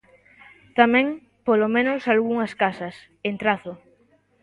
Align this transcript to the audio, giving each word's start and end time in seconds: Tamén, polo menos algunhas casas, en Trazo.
Tamén, 0.77 1.07
polo 1.47 1.67
menos 1.75 2.01
algunhas 2.13 2.53
casas, 2.61 2.95
en 3.29 3.33
Trazo. 3.41 3.73